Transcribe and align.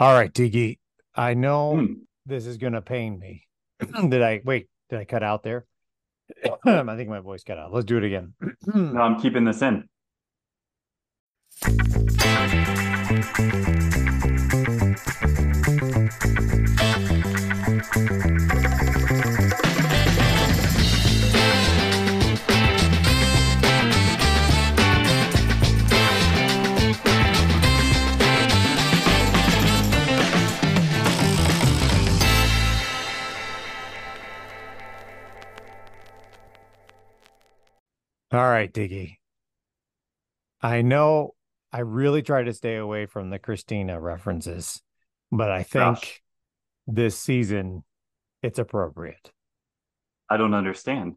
All 0.00 0.14
right, 0.14 0.32
Tiki. 0.32 0.78
I 1.14 1.34
know 1.34 1.76
Hmm. 1.76 1.92
this 2.24 2.46
is 2.46 2.56
going 2.56 2.72
to 2.72 2.80
pain 2.80 3.18
me. 3.18 3.46
did 4.08 4.22
I 4.22 4.40
wait? 4.42 4.68
Did 4.88 4.98
I 4.98 5.04
cut 5.04 5.22
out 5.22 5.42
there? 5.42 5.66
I 6.64 6.96
think 6.96 7.10
my 7.10 7.20
voice 7.20 7.44
cut 7.44 7.58
out. 7.58 7.70
Let's 7.72 7.84
do 7.84 7.98
it 7.98 8.04
again. 8.04 8.32
No, 8.74 9.00
I'm 9.02 9.20
keeping 9.20 9.44
this 9.44 9.60
in. 9.62 9.84
All 38.32 38.48
right, 38.48 38.72
Diggy. 38.72 39.16
I 40.62 40.82
know 40.82 41.34
I 41.72 41.80
really 41.80 42.22
try 42.22 42.42
to 42.42 42.52
stay 42.52 42.76
away 42.76 43.06
from 43.06 43.30
the 43.30 43.38
Christina 43.38 43.98
references, 44.00 44.82
but 45.32 45.50
I 45.50 45.62
think 45.62 45.96
Gosh. 45.96 46.22
this 46.86 47.18
season 47.18 47.84
it's 48.42 48.58
appropriate. 48.58 49.32
I 50.28 50.36
don't 50.36 50.54
understand. 50.54 51.14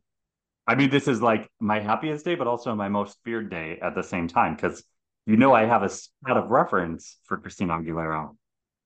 I 0.65 0.75
mean, 0.75 0.89
this 0.89 1.07
is 1.07 1.21
like 1.21 1.49
my 1.59 1.79
happiest 1.79 2.25
day, 2.25 2.35
but 2.35 2.47
also 2.47 2.73
my 2.73 2.89
most 2.89 3.17
feared 3.23 3.49
day 3.49 3.79
at 3.81 3.95
the 3.95 4.03
same 4.03 4.27
time 4.27 4.55
because 4.55 4.83
you 5.25 5.37
know 5.37 5.53
I 5.53 5.65
have 5.65 5.83
a 5.83 5.89
spot 5.89 6.37
of 6.37 6.49
reference 6.49 7.17
for 7.25 7.37
Christina 7.37 7.73
Aguilera. 7.73 8.35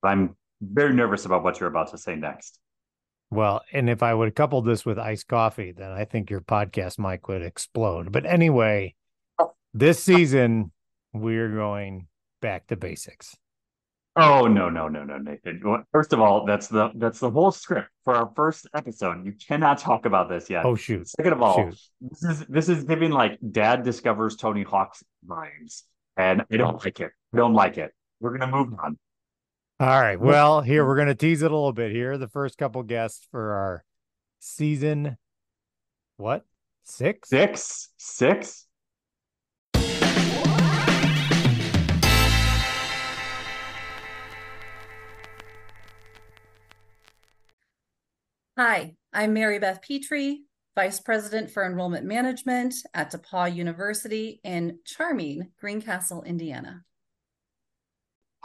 but 0.02 0.10
I'm 0.10 0.36
very 0.62 0.94
nervous 0.94 1.26
about 1.26 1.44
what 1.44 1.60
you're 1.60 1.70
about 1.70 1.92
to 1.92 1.98
say 1.98 2.16
next. 2.16 2.60
Well, 3.30 3.62
and 3.74 3.90
if 3.90 4.02
I 4.04 4.14
would 4.14 4.36
couple 4.36 4.62
this 4.62 4.86
with 4.86 4.98
iced 4.98 5.28
coffee, 5.28 5.74
then 5.74 5.92
I 5.92 6.06
think 6.06 6.30
your 6.30 6.42
podcast 6.42 6.98
mic 6.98 7.28
would 7.28 7.42
explode. 7.42 8.12
But 8.12 8.26
anyway, 8.26 8.96
oh. 9.40 9.54
this 9.74 10.02
season 10.02 10.72
we're 11.14 11.54
going 11.54 12.08
back 12.42 12.68
to 12.68 12.76
basics. 12.76 13.36
Oh 14.20 14.48
no, 14.48 14.68
no, 14.68 14.88
no, 14.88 15.04
no, 15.04 15.20
Nathan. 15.20 15.62
First 15.92 16.12
of 16.12 16.20
all, 16.20 16.44
that's 16.44 16.68
the 16.68 16.90
that's 16.96 17.20
the 17.20 17.30
whole 17.30 17.52
script 17.52 17.90
for 18.04 18.16
our 18.16 18.32
first 18.36 18.68
episode. 18.74 19.24
You 19.24 19.34
cannot 19.48 19.78
talk 19.78 20.08
about 20.08 20.28
this 20.28 20.50
yet. 20.50 20.66
Oh 20.66 20.74
shoot. 20.74 21.08
Second 21.08 21.34
of 21.34 21.42
all, 21.44 21.70
Shoot. 21.70 21.80
this 22.02 22.24
is 22.24 22.46
this 22.48 22.70
is 22.70 22.84
giving 22.84 23.12
like 23.12 23.38
dad 23.52 23.84
discovers 23.84 24.36
Tony 24.36 24.64
Hawk's 24.64 25.04
vibes, 25.28 25.84
and 26.16 26.44
I 26.52 26.58
don't 26.58 26.84
like 26.84 27.00
it. 27.00 27.12
I 27.32 27.38
don't 27.38 27.54
like 27.54 27.78
it. 27.78 27.92
We're 28.20 28.36
gonna 28.36 28.52
move 28.52 28.74
on. 28.84 28.98
All 29.80 30.02
right. 30.02 30.20
Well, 30.20 30.62
here 30.62 30.84
we're 30.84 30.96
going 30.96 31.08
to 31.08 31.14
tease 31.14 31.44
it 31.44 31.52
a 31.52 31.54
little 31.54 31.72
bit 31.72 31.92
here. 31.92 32.18
The 32.18 32.28
first 32.28 32.58
couple 32.58 32.82
guests 32.82 33.28
for 33.30 33.54
our 33.54 33.84
season 34.40 35.18
what? 36.16 36.46
6? 36.86 37.30
Six, 37.30 37.90
six. 37.96 38.66
Hi, 48.58 48.96
I'm 49.14 49.34
Mary 49.34 49.60
Beth 49.60 49.84
Petrie, 49.88 50.46
Vice 50.74 51.00
President 51.00 51.52
for 51.52 51.64
Enrollment 51.64 52.04
Management 52.04 52.74
at 52.96 53.12
DePauw 53.12 53.56
University 53.56 54.42
in 54.44 54.80
charming 54.86 55.52
Greencastle, 55.60 56.24
Indiana. 56.24 56.84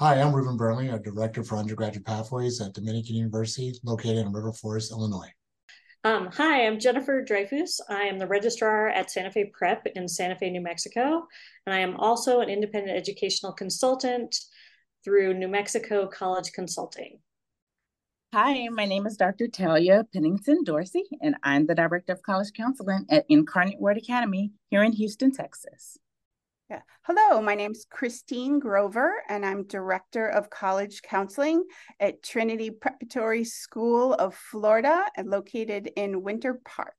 Hi, 0.03 0.21
I'm 0.21 0.35
Ruben 0.35 0.57
Burnley, 0.57 0.89
a 0.89 0.99
Director 0.99 1.45
for 1.45 1.59
Undergraduate 1.59 2.05
Pathways 2.05 2.61
at 2.61 2.73
Dominican 2.73 3.15
University, 3.15 3.73
located 3.85 4.17
in 4.17 4.33
River 4.33 4.53
Forest, 4.53 4.91
Illinois. 4.91 5.31
Um, 6.03 6.27
hi, 6.33 6.67
I'm 6.67 6.81
Jennifer 6.81 7.23
Dreyfus. 7.23 7.81
I 7.89 8.03
am 8.07 8.19
the 8.19 8.27
registrar 8.27 8.89
at 8.89 9.13
Santa 9.13 9.31
Fe 9.31 9.53
Prep 9.57 9.87
in 9.95 10.09
Santa 10.09 10.35
Fe, 10.35 10.51
New 10.51 10.61
Mexico, 10.61 11.29
and 11.67 11.73
I 11.73 11.79
am 11.79 11.95
also 11.99 12.41
an 12.41 12.49
independent 12.49 12.99
educational 12.99 13.53
consultant 13.53 14.37
through 15.05 15.35
New 15.35 15.47
Mexico 15.47 16.09
College 16.09 16.51
Consulting. 16.53 17.21
Hi, 18.35 18.67
my 18.71 18.87
name 18.87 19.07
is 19.07 19.17
Dr. 19.17 19.47
Talia 19.47 20.05
Pennington 20.13 20.65
Dorsey, 20.65 21.05
and 21.21 21.37
I'm 21.45 21.67
the 21.67 21.77
Director 21.77 22.13
of 22.13 22.25
College 22.25 22.53
Counseling 22.57 23.07
at 23.09 23.25
Incarnate 23.29 23.81
Word 23.81 23.99
Academy 23.99 24.51
here 24.69 24.83
in 24.83 24.91
Houston, 24.95 25.31
Texas. 25.31 25.97
Yeah. 26.73 26.81
Hello, 27.03 27.43
my 27.43 27.55
name's 27.55 27.85
Christine 27.85 28.59
Grover, 28.59 29.23
and 29.29 29.45
I'm 29.45 29.65
Director 29.65 30.27
of 30.27 30.49
College 30.49 31.03
Counseling 31.03 31.65
at 32.01 32.23
Trinity 32.23 32.71
Preparatory 32.71 33.45
School 33.45 34.15
of 34.15 34.35
Florida 34.35 35.05
and 35.15 35.29
located 35.29 35.91
in 35.97 36.23
Winter 36.23 36.63
Park. 36.65 36.97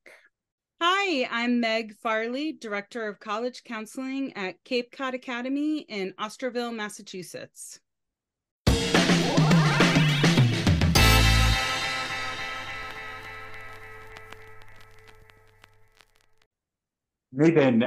Hi, 0.79 1.28
I'm 1.31 1.59
Meg 1.59 1.95
Farley, 1.95 2.53
Director 2.53 3.07
of 3.07 3.19
College 3.19 3.63
Counseling 3.63 4.34
at 4.34 4.63
Cape 4.63 4.91
Cod 4.95 5.16
Academy 5.16 5.79
in 5.79 6.13
Osterville, 6.19 6.75
Massachusetts. 6.75 7.79
Nathan, 17.31 17.85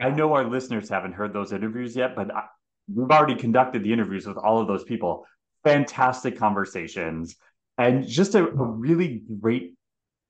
I 0.00 0.10
know 0.10 0.32
our 0.32 0.44
listeners 0.44 0.88
haven't 0.88 1.12
heard 1.12 1.32
those 1.32 1.52
interviews 1.52 1.94
yet, 1.94 2.16
but 2.16 2.34
I, 2.34 2.44
we've 2.92 3.10
already 3.10 3.36
conducted 3.36 3.84
the 3.84 3.92
interviews 3.92 4.26
with 4.26 4.36
all 4.36 4.60
of 4.60 4.66
those 4.66 4.84
people. 4.84 5.26
Fantastic 5.62 6.38
conversations 6.38 7.36
and 7.78 8.06
just 8.06 8.34
a, 8.34 8.46
a 8.46 8.52
really 8.52 9.22
great 9.40 9.74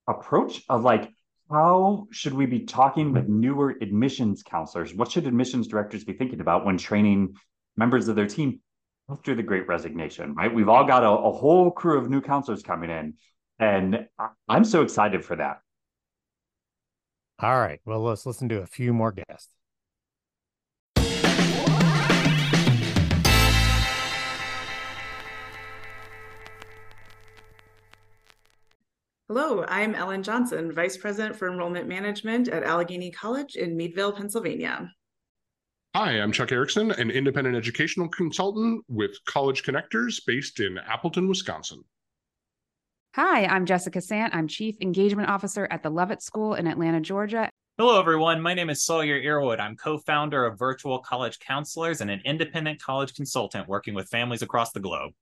approach 0.08 0.62
of 0.68 0.84
like, 0.84 1.10
how 1.50 2.06
should 2.10 2.32
we 2.32 2.46
be 2.46 2.60
talking 2.60 3.12
with 3.12 3.28
newer 3.28 3.76
admissions 3.80 4.42
counselors? 4.42 4.94
What 4.94 5.10
should 5.10 5.26
admissions 5.26 5.68
directors 5.68 6.04
be 6.04 6.14
thinking 6.14 6.40
about 6.40 6.64
when 6.64 6.78
training 6.78 7.34
members 7.76 8.08
of 8.08 8.16
their 8.16 8.26
team 8.26 8.60
after 9.10 9.34
the 9.34 9.42
great 9.42 9.68
resignation, 9.68 10.34
right? 10.34 10.52
We've 10.52 10.70
all 10.70 10.84
got 10.84 11.04
a, 11.04 11.10
a 11.10 11.32
whole 11.32 11.70
crew 11.70 11.98
of 11.98 12.08
new 12.08 12.22
counselors 12.22 12.62
coming 12.62 12.90
in, 12.90 13.14
and 13.58 14.06
I- 14.18 14.30
I'm 14.48 14.64
so 14.64 14.82
excited 14.82 15.24
for 15.24 15.36
that. 15.36 15.58
All 17.40 17.58
right. 17.58 17.80
Well, 17.84 18.00
let's 18.00 18.26
listen 18.26 18.48
to 18.50 18.60
a 18.60 18.66
few 18.66 18.92
more 18.92 19.12
guests. 19.12 19.48
Hello, 29.26 29.64
I'm 29.66 29.94
Ellen 29.94 30.22
Johnson, 30.22 30.70
Vice 30.70 30.96
President 30.96 31.34
for 31.34 31.50
Enrollment 31.50 31.88
Management 31.88 32.48
at 32.48 32.62
Allegheny 32.62 33.10
College 33.10 33.56
in 33.56 33.76
Meadville, 33.76 34.12
Pennsylvania. 34.12 34.92
Hi, 35.96 36.20
I'm 36.20 36.30
Chuck 36.30 36.52
Erickson, 36.52 36.92
an 36.92 37.10
independent 37.10 37.56
educational 37.56 38.08
consultant 38.08 38.84
with 38.86 39.16
College 39.24 39.62
Connectors 39.64 40.20
based 40.26 40.60
in 40.60 40.78
Appleton, 40.78 41.26
Wisconsin. 41.26 41.82
Hi, 43.16 43.46
I'm 43.46 43.64
Jessica 43.64 44.00
Sant. 44.00 44.34
I'm 44.34 44.48
Chief 44.48 44.74
Engagement 44.80 45.28
Officer 45.28 45.68
at 45.70 45.84
the 45.84 45.88
Lovett 45.88 46.20
School 46.20 46.54
in 46.54 46.66
Atlanta, 46.66 47.00
Georgia. 47.00 47.48
Hello, 47.78 48.00
everyone. 48.00 48.40
My 48.40 48.54
name 48.54 48.70
is 48.70 48.82
Sawyer 48.82 49.20
Earwood. 49.20 49.60
I'm 49.60 49.76
co 49.76 49.98
founder 49.98 50.44
of 50.44 50.58
Virtual 50.58 50.98
College 50.98 51.38
Counselors 51.38 52.00
and 52.00 52.10
an 52.10 52.20
independent 52.24 52.82
college 52.82 53.14
consultant 53.14 53.68
working 53.68 53.94
with 53.94 54.08
families 54.08 54.42
across 54.42 54.72
the 54.72 54.80
globe. 54.80 55.12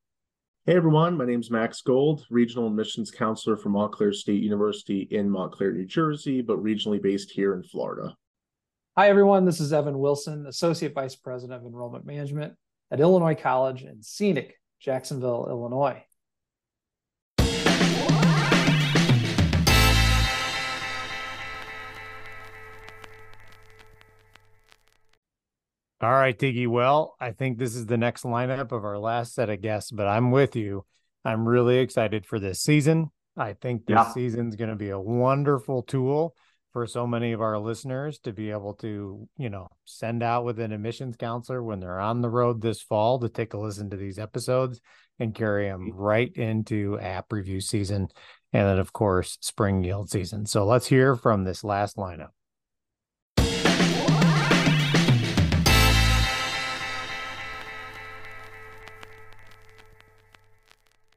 Hey 0.64 0.74
everyone, 0.74 1.18
my 1.18 1.26
name 1.26 1.40
is 1.40 1.50
Max 1.50 1.82
Gold, 1.82 2.24
Regional 2.30 2.66
Admissions 2.66 3.10
Counselor 3.10 3.58
for 3.58 3.68
Montclair 3.68 4.14
State 4.14 4.42
University 4.42 5.06
in 5.10 5.28
Montclair, 5.28 5.72
New 5.72 5.84
Jersey, 5.84 6.40
but 6.40 6.64
regionally 6.64 7.02
based 7.02 7.30
here 7.30 7.52
in 7.52 7.62
Florida. 7.62 8.16
Hi, 8.96 9.10
everyone. 9.10 9.44
This 9.44 9.60
is 9.60 9.70
Evan 9.70 9.98
Wilson, 9.98 10.46
Associate 10.46 10.94
Vice 10.94 11.16
President 11.16 11.60
of 11.60 11.66
Enrollment 11.66 12.06
Management 12.06 12.54
at 12.90 13.00
Illinois 13.00 13.34
College 13.34 13.82
in 13.82 14.02
scenic 14.02 14.58
Jacksonville, 14.80 15.46
Illinois. 15.50 16.02
All 26.02 26.10
right, 26.10 26.36
Tiggy. 26.36 26.66
Well, 26.66 27.14
I 27.20 27.30
think 27.30 27.58
this 27.58 27.76
is 27.76 27.86
the 27.86 27.96
next 27.96 28.24
lineup 28.24 28.72
of 28.72 28.84
our 28.84 28.98
last 28.98 29.34
set 29.34 29.48
of 29.48 29.60
guests, 29.60 29.92
but 29.92 30.08
I'm 30.08 30.32
with 30.32 30.56
you. 30.56 30.84
I'm 31.24 31.46
really 31.48 31.78
excited 31.78 32.26
for 32.26 32.40
this 32.40 32.60
season. 32.60 33.12
I 33.36 33.52
think 33.52 33.86
this 33.86 33.94
Yeah. 33.94 34.12
season's 34.12 34.56
going 34.56 34.70
to 34.70 34.76
be 34.76 34.90
a 34.90 34.98
wonderful 34.98 35.84
tool 35.84 36.34
for 36.72 36.88
so 36.88 37.06
many 37.06 37.30
of 37.30 37.40
our 37.40 37.56
listeners 37.56 38.18
to 38.20 38.32
be 38.32 38.50
able 38.50 38.74
to, 38.74 39.28
you 39.36 39.48
know, 39.48 39.68
send 39.84 40.24
out 40.24 40.44
with 40.44 40.58
an 40.58 40.72
admissions 40.72 41.16
counselor 41.16 41.62
when 41.62 41.78
they're 41.78 42.00
on 42.00 42.20
the 42.20 42.30
road 42.30 42.60
this 42.60 42.82
fall 42.82 43.20
to 43.20 43.28
take 43.28 43.54
a 43.54 43.58
listen 43.58 43.88
to 43.90 43.96
these 43.96 44.18
episodes 44.18 44.80
and 45.20 45.36
carry 45.36 45.68
them 45.68 45.82
mm-hmm. 45.82 45.98
right 45.98 46.32
into 46.34 46.98
app 46.98 47.32
review 47.32 47.60
season. 47.60 48.08
And 48.52 48.66
then, 48.66 48.78
of 48.80 48.92
course, 48.92 49.38
spring 49.40 49.84
yield 49.84 50.10
season. 50.10 50.46
So 50.46 50.66
let's 50.66 50.88
hear 50.88 51.14
from 51.14 51.44
this 51.44 51.62
last 51.62 51.96
lineup. 51.96 52.30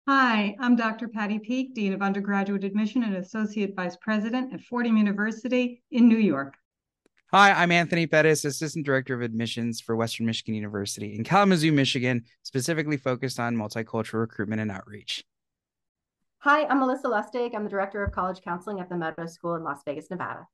Hi, 0.07 0.55
I'm 0.59 0.75
Dr. 0.75 1.07
Patty 1.07 1.39
Peek, 1.39 1.73
Dean 1.73 1.91
of 1.91 2.03
Undergraduate 2.03 2.63
Admission 2.63 3.01
and 3.01 3.15
Associate 3.15 3.75
Vice 3.75 3.95
President 3.95 4.53
at 4.53 4.61
Fordham 4.61 4.97
University 4.97 5.81
in 5.89 6.07
New 6.07 6.19
York. 6.19 6.53
Hi, 7.31 7.51
I'm 7.51 7.71
Anthony 7.71 8.05
Pettis, 8.05 8.45
Assistant 8.45 8.85
Director 8.85 9.15
of 9.15 9.23
Admissions 9.23 9.81
for 9.81 9.95
Western 9.95 10.27
Michigan 10.27 10.53
University 10.53 11.15
in 11.15 11.23
Kalamazoo, 11.23 11.71
Michigan, 11.71 12.23
specifically 12.43 12.97
focused 12.97 13.39
on 13.39 13.55
multicultural 13.55 14.19
recruitment 14.19 14.61
and 14.61 14.69
outreach. 14.69 15.25
Hi, 16.37 16.65
I'm 16.65 16.81
Melissa 16.81 17.07
Lustig. 17.07 17.55
I'm 17.55 17.63
the 17.63 17.69
Director 17.71 18.03
of 18.03 18.11
College 18.11 18.41
Counseling 18.43 18.79
at 18.79 18.89
the 18.89 18.97
Meadow 18.97 19.25
School 19.25 19.55
in 19.55 19.63
Las 19.63 19.81
Vegas, 19.85 20.11
Nevada. 20.11 20.47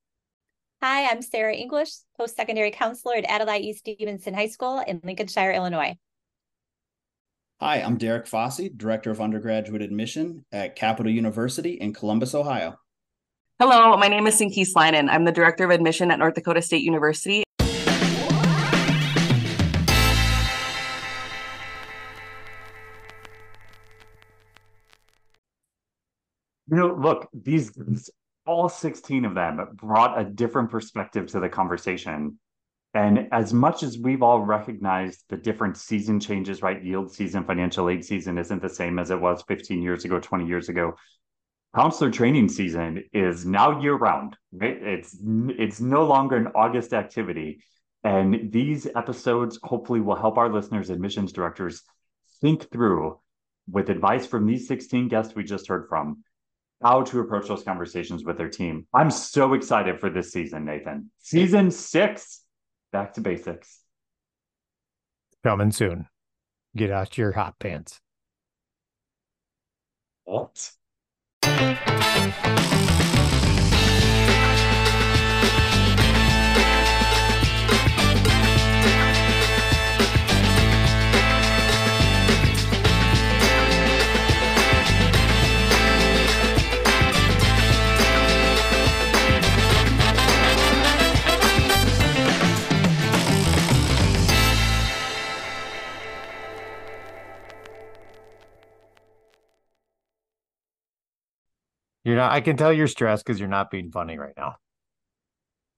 Hi, 0.81 1.09
I'm 1.09 1.21
Sarah 1.21 1.53
English, 1.53 1.89
Post-Secondary 2.17 2.71
Counselor 2.71 3.15
at 3.15 3.25
Adlai 3.25 3.57
E. 3.57 3.73
Stevenson 3.73 4.33
High 4.33 4.47
School 4.47 4.79
in 4.87 5.01
Lincolnshire, 5.03 5.51
Illinois. 5.51 5.97
Hi, 7.63 7.75
I'm 7.75 7.95
Derek 7.95 8.25
Fossey, 8.25 8.75
Director 8.75 9.11
of 9.11 9.21
Undergraduate 9.21 9.83
Admission 9.83 10.43
at 10.51 10.75
Capital 10.75 11.11
University 11.11 11.73
in 11.73 11.93
Columbus, 11.93 12.33
Ohio. 12.33 12.79
Hello, 13.59 13.95
my 13.97 14.07
name 14.07 14.25
is 14.25 14.33
Sinky 14.39 14.65
Slinen. 14.65 15.07
I'm 15.07 15.25
the 15.25 15.31
Director 15.31 15.65
of 15.65 15.69
Admission 15.69 16.09
at 16.09 16.17
North 16.17 16.33
Dakota 16.33 16.63
State 16.63 16.81
University. 16.81 17.43
You 26.67 26.77
know, 26.77 26.97
look, 26.99 27.29
these 27.31 27.71
all 28.47 28.69
16 28.69 29.23
of 29.23 29.35
them 29.35 29.59
brought 29.73 30.19
a 30.19 30.23
different 30.23 30.71
perspective 30.71 31.27
to 31.27 31.39
the 31.39 31.47
conversation. 31.47 32.39
And 32.93 33.29
as 33.31 33.53
much 33.53 33.83
as 33.83 33.97
we've 33.97 34.21
all 34.21 34.41
recognized 34.41 35.23
the 35.29 35.37
different 35.37 35.77
season 35.77 36.19
changes, 36.19 36.61
right? 36.61 36.83
Yield 36.83 37.13
season, 37.13 37.45
financial 37.45 37.89
aid 37.89 38.03
season 38.03 38.37
isn't 38.37 38.61
the 38.61 38.69
same 38.69 38.99
as 38.99 39.11
it 39.11 39.21
was 39.21 39.43
15 39.47 39.81
years 39.81 40.03
ago, 40.03 40.19
20 40.19 40.45
years 40.45 40.67
ago. 40.67 40.95
Counselor 41.73 42.11
training 42.11 42.49
season 42.49 43.05
is 43.13 43.45
now 43.45 43.79
year 43.79 43.95
round, 43.95 44.35
right? 44.51 44.77
It's 44.81 45.15
it's 45.21 45.79
no 45.79 46.03
longer 46.03 46.35
an 46.35 46.47
August 46.53 46.93
activity. 46.93 47.63
And 48.03 48.51
these 48.51 48.87
episodes 48.93 49.57
hopefully 49.63 50.01
will 50.01 50.15
help 50.15 50.37
our 50.37 50.51
listeners, 50.51 50.89
admissions 50.89 51.31
directors, 51.31 51.83
think 52.41 52.69
through 52.71 53.19
with 53.69 53.89
advice 53.89 54.25
from 54.25 54.47
these 54.47 54.67
16 54.67 55.07
guests 55.07 55.33
we 55.33 55.43
just 55.43 55.67
heard 55.67 55.87
from 55.87 56.23
how 56.81 57.03
to 57.03 57.19
approach 57.19 57.47
those 57.47 57.63
conversations 57.63 58.23
with 58.25 58.37
their 58.37 58.49
team. 58.49 58.87
I'm 58.93 59.11
so 59.11 59.53
excited 59.53 59.99
for 59.99 60.09
this 60.09 60.31
season, 60.31 60.65
Nathan. 60.65 61.11
Season 61.19 61.69
six, 61.69 62.41
back 62.91 63.13
to 63.13 63.21
basics. 63.21 63.79
Coming 65.43 65.71
soon. 65.71 66.07
Get 66.75 66.91
out 66.91 67.17
your 67.17 67.31
hot 67.33 67.59
pants. 67.59 67.99
What? 70.23 70.71
You're 102.03 102.15
not. 102.15 102.31
I 102.31 102.41
can 102.41 102.57
tell 102.57 102.73
you're 102.73 102.87
stressed 102.87 103.25
because 103.25 103.39
you're 103.39 103.49
not 103.49 103.69
being 103.69 103.91
funny 103.91 104.17
right 104.17 104.33
now. 104.35 104.55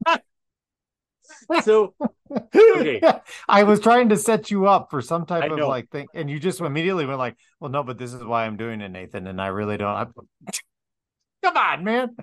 so 1.64 1.94
okay. 2.32 3.02
I 3.50 3.64
was 3.64 3.80
trying 3.80 4.10
to 4.10 4.18
set 4.18 4.52
you 4.52 4.68
up 4.68 4.90
for 4.90 5.02
some 5.02 5.26
type 5.26 5.52
of 5.52 5.60
like 5.60 5.90
thing, 5.90 6.08
and 6.14 6.30
you 6.30 6.40
just 6.40 6.62
immediately 6.62 7.06
went 7.06 7.20
like, 7.20 7.36
"Well, 7.60 7.72
no, 7.72 7.84
but 7.84 7.98
this 7.98 8.14
is 8.14 8.24
why 8.24 8.46
I'm 8.46 8.58
doing 8.58 8.82
it, 8.82 8.90
Nathan." 8.90 9.28
And 9.28 9.42
I 9.42 9.48
really 9.48 9.78
don't. 9.78 9.90
I... 9.90 10.06
Come 11.44 11.58
on, 11.58 11.84
man. 11.84 12.16